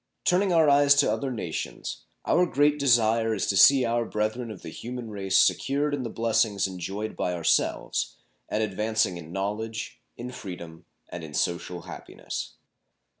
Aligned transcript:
Turning 0.25 0.51
our 0.51 0.67
eyes 0.67 0.95
to 0.95 1.11
other 1.13 1.29
nations, 1.29 2.05
our 2.25 2.47
great 2.47 2.79
desire 2.79 3.35
is 3.35 3.45
to 3.45 3.55
see 3.55 3.85
our 3.85 4.03
brethren 4.03 4.49
of 4.49 4.63
the 4.63 4.71
human 4.71 5.11
race 5.11 5.37
secured 5.37 5.93
in 5.93 6.01
the 6.01 6.09
blessings 6.09 6.65
enjoyed 6.65 7.15
by 7.15 7.35
ourselves, 7.35 8.15
and 8.49 8.63
advancing 8.63 9.17
in 9.17 9.31
knowledge, 9.31 10.01
in 10.17 10.31
freedom, 10.31 10.85
and 11.09 11.23
in 11.23 11.35
social 11.35 11.83
happiness. 11.83 12.55